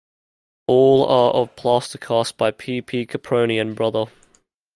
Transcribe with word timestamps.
All 0.65 1.05
are 1.05 1.31
of 1.35 1.55
plaster 1.55 1.99
cast 1.99 2.35
by 2.35 2.49
P. 2.49 2.81
P. 2.81 3.05
Caproni 3.05 3.61
and 3.61 3.75
Brother. 3.75 4.05